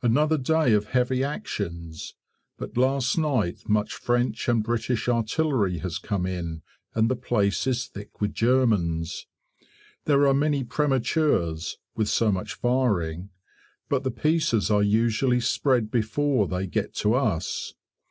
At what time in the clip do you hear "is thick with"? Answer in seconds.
7.66-8.32